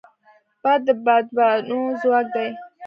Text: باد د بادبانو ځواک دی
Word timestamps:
باد 0.63 0.81
د 0.85 0.87
بادبانو 1.05 1.79
ځواک 2.01 2.25
دی 2.35 2.49